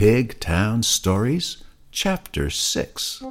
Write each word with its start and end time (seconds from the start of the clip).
Pigtown 0.00 0.82
Stories, 0.82 1.62
Chapter 1.92 2.48
6. 2.48 3.22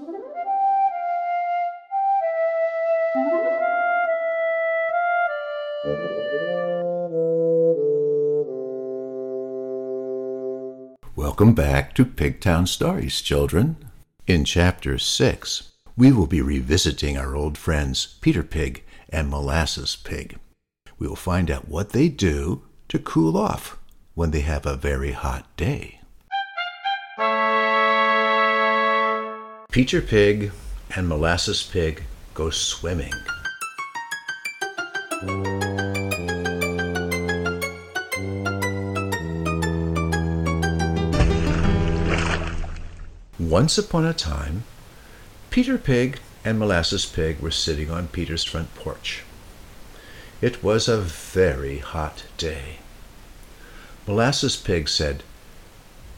Welcome 11.16 11.56
back 11.56 11.96
to 11.96 12.06
Pigtown 12.06 12.68
Stories, 12.68 13.20
children. 13.22 13.78
In 14.28 14.46
Chapter 14.46 15.00
6, 15.00 15.72
we 15.98 16.12
will 16.12 16.28
be 16.28 16.44
revisiting 16.44 17.18
our 17.18 17.36
old 17.36 17.58
friends 17.58 18.20
Peter 18.22 18.44
Pig 18.44 18.84
and 19.10 19.28
Molasses 19.28 19.96
Pig. 19.96 20.38
We 21.00 21.08
will 21.08 21.16
find 21.16 21.50
out 21.50 21.68
what 21.68 21.94
they 21.94 22.10
do 22.10 22.62
to 22.90 23.00
cool 23.00 23.38
off 23.38 23.80
when 24.14 24.30
they 24.30 24.42
have 24.42 24.68
a 24.68 24.78
very 24.78 25.14
hot 25.14 25.48
day. 25.58 25.99
Peter 29.80 30.02
Pig 30.02 30.52
and 30.94 31.08
Molasses 31.08 31.64
Pig 31.64 32.04
go 32.34 32.50
swimming. 32.50 33.14
Once 43.40 43.78
upon 43.78 44.04
a 44.06 44.14
time, 44.14 44.66
Peter 45.50 45.78
Pig 45.78 46.20
and 46.44 46.60
Molasses 46.60 47.06
Pig 47.06 47.40
were 47.40 47.50
sitting 47.50 47.90
on 47.90 48.10
Peter's 48.10 48.44
front 48.44 48.76
porch. 48.76 49.24
It 50.42 50.62
was 50.62 50.90
a 50.90 51.00
very 51.00 51.78
hot 51.78 52.26
day. 52.38 52.80
Molasses 54.06 54.58
Pig 54.58 54.90
said, 54.90 55.24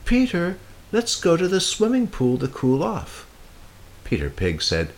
Peter, 0.03 0.57
let's 0.91 1.15
go 1.15 1.37
to 1.37 1.47
the 1.47 1.61
swimming 1.61 2.07
pool 2.07 2.39
to 2.39 2.47
cool 2.47 2.83
off. 2.83 3.27
Peter 4.11 4.29
Pig 4.29 4.61
said, 4.61 4.89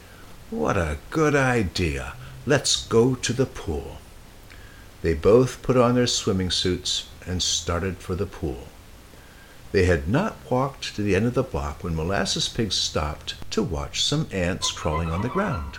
What 0.50 0.76
a 0.76 0.98
good 1.12 1.36
idea! 1.36 2.14
Let's 2.48 2.88
go 2.88 3.14
to 3.14 3.32
the 3.32 3.46
pool. 3.46 3.98
They 5.04 5.14
both 5.14 5.62
put 5.62 5.78
on 5.78 5.94
their 5.94 6.08
swimming 6.08 6.50
suits 6.50 7.06
and 7.24 7.44
started 7.44 7.98
for 7.98 8.16
the 8.16 8.26
pool. 8.26 8.70
They 9.72 9.86
had 9.86 10.08
not 10.08 10.38
walked 10.50 10.96
to 10.96 11.04
the 11.04 11.16
end 11.16 11.28
of 11.28 11.36
the 11.36 11.44
block 11.44 11.84
when 11.84 11.96
Molasses 11.96 12.50
Pig 12.50 12.72
stopped 12.72 13.36
to 13.52 13.62
watch 13.62 14.04
some 14.04 14.28
ants 14.32 14.72
crawling 14.72 15.12
on 15.12 15.22
the 15.22 15.30
ground. 15.30 15.78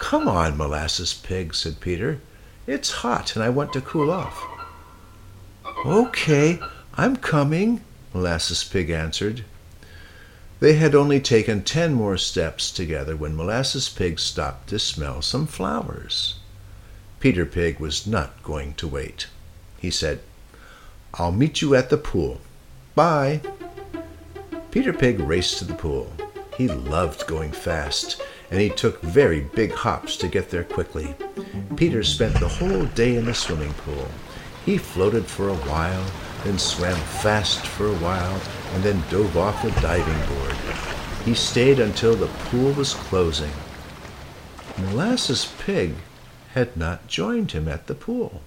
Come 0.00 0.26
on, 0.26 0.56
Molasses 0.56 1.14
Pig, 1.14 1.54
said 1.54 1.78
Peter. 1.78 2.20
It's 2.66 2.90
hot 2.90 3.36
and 3.36 3.44
I 3.44 3.50
want 3.50 3.72
to 3.74 3.80
cool 3.80 4.10
off. 4.10 4.44
Okay, 5.86 6.58
I'm 6.94 7.14
coming, 7.14 7.82
Molasses 8.12 8.64
Pig 8.64 8.90
answered. 8.90 9.44
They 10.60 10.74
had 10.74 10.94
only 10.94 11.20
taken 11.20 11.62
ten 11.62 11.94
more 11.94 12.16
steps 12.16 12.72
together 12.72 13.16
when 13.16 13.36
Molasses 13.36 13.88
Pig 13.88 14.18
stopped 14.18 14.68
to 14.70 14.78
smell 14.78 15.22
some 15.22 15.46
flowers. 15.46 16.34
Peter 17.20 17.46
Pig 17.46 17.78
was 17.78 18.06
not 18.06 18.42
going 18.42 18.74
to 18.74 18.88
wait. 18.88 19.28
He 19.78 19.90
said, 19.90 20.20
I'll 21.14 21.32
meet 21.32 21.62
you 21.62 21.74
at 21.74 21.90
the 21.90 21.96
pool. 21.96 22.40
Bye. 22.94 23.40
Peter 24.70 24.92
Pig 24.92 25.20
raced 25.20 25.58
to 25.58 25.64
the 25.64 25.74
pool. 25.74 26.12
He 26.56 26.66
loved 26.66 27.28
going 27.28 27.52
fast, 27.52 28.20
and 28.50 28.60
he 28.60 28.68
took 28.68 29.00
very 29.00 29.40
big 29.40 29.70
hops 29.70 30.16
to 30.16 30.28
get 30.28 30.50
there 30.50 30.64
quickly. 30.64 31.14
Peter 31.76 32.02
spent 32.02 32.34
the 32.40 32.48
whole 32.48 32.84
day 32.86 33.14
in 33.14 33.26
the 33.26 33.34
swimming 33.34 33.74
pool. 33.74 34.08
He 34.66 34.76
floated 34.76 35.26
for 35.26 35.48
a 35.48 35.54
while, 35.54 36.04
then 36.44 36.58
swam 36.58 36.96
fast 36.96 37.66
for 37.66 37.86
a 37.86 37.96
while, 37.96 38.40
and 38.74 38.82
then 38.82 39.02
dove 39.10 39.36
off 39.36 39.64
a 39.64 39.70
diving 39.80 40.34
board. 40.34 40.54
He 41.24 41.34
stayed 41.34 41.78
until 41.78 42.14
the 42.14 42.26
pool 42.26 42.72
was 42.72 42.94
closing. 42.94 43.52
Molasses 44.78 45.52
Pig 45.58 45.94
had 46.54 46.76
not 46.76 47.08
joined 47.08 47.52
him 47.52 47.68
at 47.68 47.86
the 47.86 47.94
pool. 47.94 48.42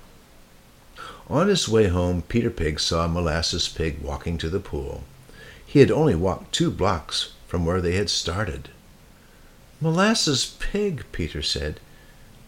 On 1.30 1.48
his 1.48 1.70
way 1.70 1.88
home, 1.88 2.24
Peter 2.24 2.50
Pig 2.50 2.80
saw 2.80 3.08
Molasses 3.08 3.68
Pig 3.68 4.02
walking 4.02 4.38
to 4.38 4.50
the 4.50 4.60
pool. 4.60 5.04
He 5.66 5.80
had 5.80 5.92
only 5.92 6.16
walked 6.16 6.54
two 6.54 6.72
blocks 6.72 7.34
from 7.48 7.66
where 7.66 7.82
they 7.82 7.94
had 7.94 8.10
started. 8.10 8.70
Molasses 9.80 10.58
Pig, 10.60 11.06
Peter 11.12 11.42
said, 11.42 11.80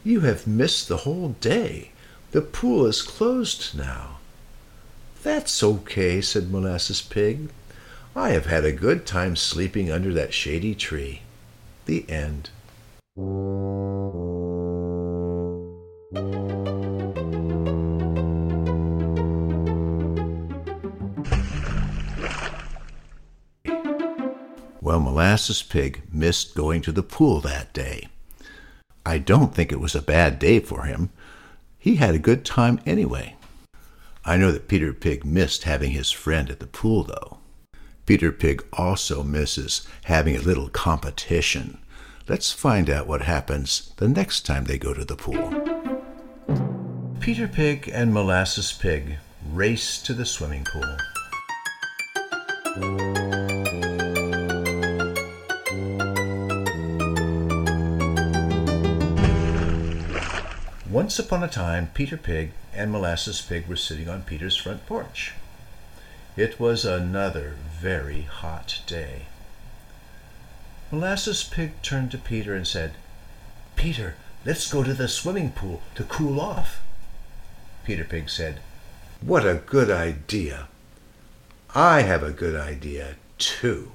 you 0.04 0.20
have 0.22 0.46
missed 0.46 0.90
the 0.90 0.98
whole 0.98 1.30
day. 1.40 1.92
The 2.32 2.42
pool 2.42 2.86
is 2.86 3.02
closed 3.02 3.78
now. 3.78 4.18
That's 5.24 5.64
okay, 5.64 6.20
said 6.20 6.52
Molasses 6.52 7.02
Pig. 7.02 7.50
I 8.14 8.32
have 8.32 8.48
had 8.48 8.66
a 8.66 8.74
good 8.74 9.06
time 9.06 9.38
sleeping 9.38 9.90
under 9.90 10.14
that 10.14 10.34
shady 10.34 10.76
tree. 10.76 11.22
The 11.86 12.06
end. 12.10 12.50
Well, 24.82 25.00
Molasses 25.00 25.64
Pig 25.64 26.02
missed 26.12 26.54
going 26.54 26.82
to 26.82 26.92
the 26.92 27.02
pool 27.02 27.40
that 27.40 27.72
day. 27.72 28.10
I 29.06 29.20
don't 29.20 29.56
think 29.56 29.72
it 29.72 29.80
was 29.80 29.96
a 29.96 30.02
bad 30.02 30.38
day 30.38 30.60
for 30.60 30.84
him. 30.84 31.12
He 31.80 31.96
had 31.96 32.14
a 32.14 32.20
good 32.20 32.44
time 32.44 32.82
anyway. 32.86 33.38
I 34.26 34.38
know 34.38 34.52
that 34.52 34.70
Peter 34.70 34.94
Pig 34.94 35.26
missed 35.26 35.64
having 35.64 35.92
his 35.92 36.10
friend 36.12 36.50
at 36.50 36.60
the 36.60 36.68
pool, 36.68 37.04
though. 37.04 37.40
Peter 38.06 38.32
Pig 38.32 38.64
also 38.74 39.22
misses 39.24 39.88
having 40.06 40.36
a 40.36 40.42
little 40.42 40.70
competition. 40.70 41.80
Let's 42.28 42.52
find 42.52 42.90
out 42.90 43.08
what 43.08 43.24
happens 43.24 43.92
the 43.98 44.08
next 44.08 44.46
time 44.46 44.66
they 44.66 44.78
go 44.78 44.94
to 44.94 45.04
the 45.04 45.18
pool. 45.18 45.50
Peter 47.20 47.48
Pig 47.48 47.90
and 47.94 48.14
Molasses 48.14 48.72
Pig 48.72 49.18
race 49.52 50.02
to 50.02 50.14
the 50.14 50.26
swimming 50.26 50.64
pool. 50.66 50.98
Once 60.94 61.18
upon 61.18 61.42
a 61.42 61.48
time, 61.48 61.90
Peter 61.96 62.16
Pig 62.16 62.52
and 62.72 62.92
Molasses 62.92 63.42
Pig 63.42 63.66
were 63.68 63.76
sitting 63.76 64.08
on 64.08 64.22
Peter's 64.22 64.56
front 64.56 64.86
porch. 64.86 65.34
It 66.38 66.60
was 66.60 66.86
another 66.86 67.56
very 67.82 68.22
hot 68.22 68.80
day. 68.86 69.24
Molasses 70.92 71.44
Pig 71.44 71.72
turned 71.82 72.12
to 72.12 72.20
Peter 72.20 72.54
and 72.54 72.68
said, 72.68 72.94
Peter, 73.76 74.18
let's 74.46 74.72
go 74.72 74.84
to 74.84 74.94
the 74.94 75.08
swimming 75.08 75.52
pool 75.52 75.82
to 75.96 76.04
cool 76.04 76.40
off. 76.40 76.82
Peter 77.84 78.04
Pig 78.04 78.30
said, 78.30 78.60
What 79.20 79.48
a 79.48 79.64
good 79.66 79.90
idea. 79.90 80.68
I 81.74 82.02
have 82.04 82.22
a 82.22 82.30
good 82.30 82.56
idea, 82.56 83.16
too. 83.40 83.94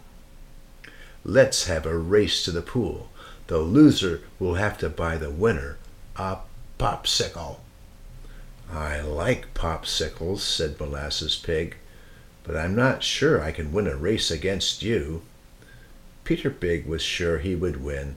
Let's 1.23 1.69
have 1.69 1.87
a 1.87 1.97
race 1.97 2.45
to 2.45 2.51
the 2.51 2.61
pool. 2.61 3.13
The 3.47 3.59
loser 3.59 4.23
will 4.41 4.55
have 4.55 4.77
to 4.79 4.89
buy 4.89 5.17
the 5.17 5.31
winner 5.31 5.79
a 6.17 6.48
popsicle. 6.79 7.59
I 8.73 9.01
like 9.01 9.55
popsicles, 9.55 10.41
said 10.41 10.79
Molasses 10.79 11.37
Pig, 11.37 11.77
but 12.45 12.57
I'm 12.57 12.75
not 12.75 13.03
sure 13.03 13.43
I 13.43 13.53
can 13.53 13.73
win 13.73 13.87
a 13.87 13.97
race 13.97 14.31
against 14.31 14.83
you. 14.83 15.23
Peter 16.25 16.51
Pig 16.51 16.87
was 16.87 17.03
sure 17.03 17.39
he 17.39 17.55
would 17.55 17.83
win, 17.83 18.17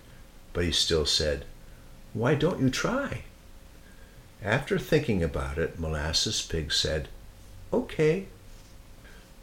but 0.53 0.63
he 0.63 0.71
still 0.71 1.05
said, 1.05 1.45
Why 2.13 2.35
don't 2.35 2.59
you 2.59 2.69
try? 2.69 3.23
After 4.43 4.77
thinking 4.77 5.23
about 5.23 5.57
it, 5.57 5.79
Molasses 5.79 6.41
Pig 6.41 6.73
said, 6.73 7.07
Okay. 7.71 8.27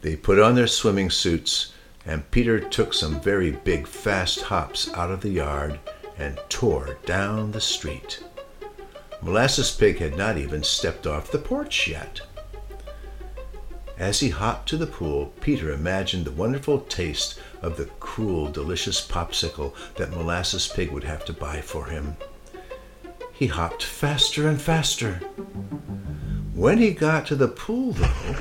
They 0.01 0.15
put 0.15 0.39
on 0.39 0.55
their 0.55 0.67
swimming 0.67 1.09
suits, 1.09 1.73
and 2.05 2.29
Peter 2.31 2.59
took 2.59 2.93
some 2.93 3.19
very 3.19 3.51
big, 3.51 3.87
fast 3.87 4.43
hops 4.43 4.91
out 4.93 5.11
of 5.11 5.21
the 5.21 5.29
yard 5.29 5.79
and 6.17 6.39
tore 6.49 6.97
down 7.05 7.51
the 7.51 7.61
street. 7.61 8.23
Molasses 9.21 9.69
Pig 9.71 9.99
had 9.99 10.15
not 10.15 10.37
even 10.37 10.63
stepped 10.63 11.05
off 11.05 11.31
the 11.31 11.37
porch 11.37 11.89
yet. 11.89 12.21
As 13.97 14.21
he 14.21 14.29
hopped 14.29 14.69
to 14.69 14.77
the 14.77 14.87
pool, 14.87 15.33
Peter 15.41 15.73
imagined 15.73 16.23
the 16.23 16.31
wonderful 16.31 16.79
taste 16.79 17.37
of 17.61 17.75
the 17.75 17.89
cool, 17.99 18.49
delicious 18.49 19.05
popsicle 19.05 19.73
that 19.95 20.11
Molasses 20.11 20.69
Pig 20.69 20.91
would 20.91 21.03
have 21.03 21.25
to 21.25 21.33
buy 21.33 21.59
for 21.59 21.87
him. 21.87 22.15
He 23.33 23.47
hopped 23.47 23.83
faster 23.83 24.47
and 24.47 24.61
faster. 24.61 25.15
When 26.53 26.77
he 26.77 26.91
got 26.91 27.25
to 27.27 27.35
the 27.35 27.49
pool, 27.49 27.91
though, 27.91 28.35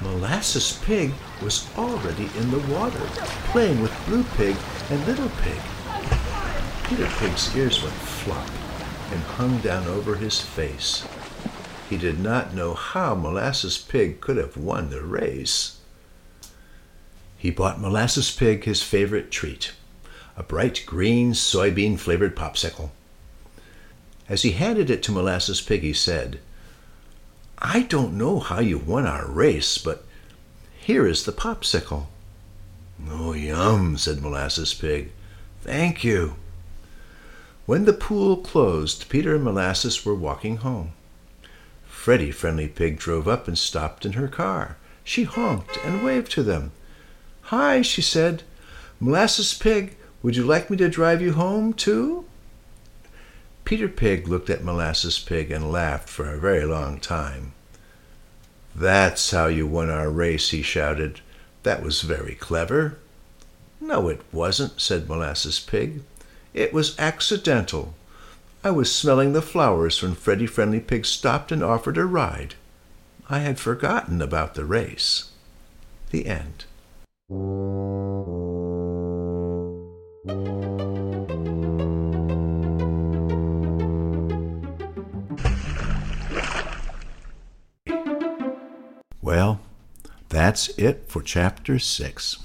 Molasses 0.00 0.80
Pig 0.84 1.12
was 1.40 1.68
already 1.78 2.28
in 2.38 2.50
the 2.50 2.74
water, 2.74 3.06
playing 3.52 3.80
with 3.80 4.06
Blue 4.06 4.24
Pig 4.36 4.56
and 4.90 5.06
Little 5.06 5.30
Pig. 5.42 5.60
Peter 6.88 7.06
Pig's 7.18 7.56
ears 7.56 7.82
went 7.84 7.94
flop 7.94 8.65
and 9.12 9.22
hung 9.22 9.58
down 9.58 9.86
over 9.86 10.16
his 10.16 10.40
face. 10.40 11.06
He 11.88 11.96
did 11.96 12.18
not 12.18 12.54
know 12.54 12.74
how 12.74 13.14
Molasses 13.14 13.78
Pig 13.78 14.20
could 14.20 14.36
have 14.36 14.56
won 14.56 14.90
the 14.90 15.02
race. 15.02 15.78
he 17.38 17.50
bought 17.50 17.80
Molasses 17.80 18.30
Pig 18.30 18.64
his 18.64 18.82
favorite 18.82 19.30
treat, 19.30 19.72
a 20.36 20.42
bright 20.42 20.82
green 20.86 21.32
soybean 21.32 21.98
flavored 21.98 22.34
popsicle. 22.34 22.90
As 24.28 24.42
he 24.42 24.52
handed 24.52 24.90
it 24.90 25.02
to 25.04 25.12
Molasses 25.12 25.60
Pig, 25.60 25.82
he 25.82 25.92
said, 25.92 26.40
I 27.58 27.82
don't 27.82 28.18
know 28.18 28.40
how 28.40 28.58
you 28.60 28.78
won 28.78 29.06
our 29.06 29.26
race, 29.30 29.78
but 29.78 30.04
here 30.78 31.06
is 31.06 31.24
the 31.24 31.32
popsicle. 31.32 32.06
Oh, 33.08 33.32
yum, 33.32 33.96
said 33.96 34.20
Molasses 34.20 34.74
Pig. 34.74 35.12
Thank 35.62 36.02
you. 36.02 36.36
When 37.66 37.84
the 37.84 37.92
pool 37.92 38.36
closed, 38.36 39.08
Peter 39.08 39.34
and 39.34 39.42
Molasses 39.42 40.06
were 40.06 40.14
walking 40.14 40.58
home. 40.58 40.92
Freddie 41.84 42.30
Friendly 42.30 42.68
Pig 42.68 42.96
drove 42.96 43.26
up 43.26 43.48
and 43.48 43.58
stopped 43.58 44.06
in 44.06 44.12
her 44.12 44.28
car. 44.28 44.76
She 45.02 45.24
honked 45.24 45.76
and 45.84 46.04
waved 46.04 46.30
to 46.32 46.44
them. 46.44 46.70
Hi, 47.42 47.82
she 47.82 48.02
said. 48.02 48.44
Molasses 49.00 49.52
Pig, 49.52 49.96
would 50.22 50.36
you 50.36 50.44
like 50.44 50.70
me 50.70 50.76
to 50.76 50.88
drive 50.88 51.20
you 51.20 51.32
home, 51.32 51.72
too? 51.72 52.24
Peter 53.64 53.88
Pig 53.88 54.28
looked 54.28 54.48
at 54.48 54.62
Molasses 54.62 55.18
Pig 55.18 55.50
and 55.50 55.72
laughed 55.72 56.08
for 56.08 56.30
a 56.30 56.38
very 56.38 56.64
long 56.64 57.00
time. 57.00 57.52
That's 58.76 59.32
how 59.32 59.46
you 59.48 59.66
won 59.66 59.90
our 59.90 60.08
race, 60.08 60.50
he 60.50 60.62
shouted. 60.62 61.20
That 61.64 61.82
was 61.82 62.02
very 62.02 62.36
clever. 62.36 62.98
No, 63.80 64.08
it 64.08 64.20
wasn't, 64.30 64.80
said 64.80 65.08
Molasses 65.08 65.58
Pig. 65.58 66.02
It 66.56 66.72
was 66.72 66.98
accidental. 66.98 67.94
I 68.64 68.70
was 68.70 68.90
smelling 68.90 69.34
the 69.34 69.42
flowers 69.42 70.02
when 70.02 70.14
Freddie 70.14 70.46
Friendly 70.46 70.80
Pig 70.80 71.04
stopped 71.04 71.52
and 71.52 71.62
offered 71.62 71.98
a 71.98 72.06
ride. 72.06 72.54
I 73.28 73.40
had 73.40 73.60
forgotten 73.60 74.22
about 74.22 74.54
the 74.54 74.64
race. 74.64 75.32
The 76.12 76.24
end. 76.26 76.64
Well, 89.20 89.60
that's 90.30 90.70
it 90.78 91.04
for 91.08 91.20
Chapter 91.20 91.78
6. 91.78 92.38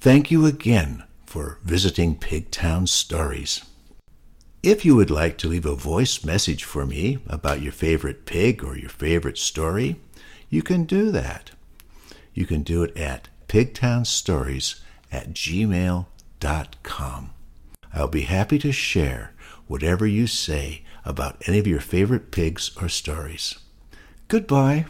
Thank 0.00 0.30
you 0.30 0.46
again 0.46 1.03
for 1.34 1.58
visiting 1.64 2.14
Pigtown 2.14 2.86
Stories. 2.86 3.64
If 4.62 4.84
you 4.84 4.94
would 4.94 5.10
like 5.10 5.36
to 5.38 5.48
leave 5.48 5.66
a 5.66 5.74
voice 5.74 6.24
message 6.24 6.62
for 6.62 6.86
me 6.86 7.18
about 7.26 7.60
your 7.60 7.72
favorite 7.72 8.24
pig 8.24 8.62
or 8.62 8.78
your 8.78 8.88
favorite 8.88 9.36
story, 9.36 9.96
you 10.48 10.62
can 10.62 10.84
do 10.84 11.10
that. 11.10 11.50
You 12.34 12.46
can 12.46 12.62
do 12.62 12.84
it 12.84 12.96
at 12.96 13.30
pigtownstories 13.48 14.80
at 15.10 15.34
gmail.com. 15.34 17.30
I'll 17.92 18.06
be 18.06 18.22
happy 18.22 18.60
to 18.60 18.70
share 18.70 19.32
whatever 19.66 20.06
you 20.06 20.28
say 20.28 20.84
about 21.04 21.42
any 21.48 21.58
of 21.58 21.66
your 21.66 21.80
favorite 21.80 22.30
pigs 22.30 22.70
or 22.80 22.88
stories. 22.88 23.58
Goodbye. 24.28 24.86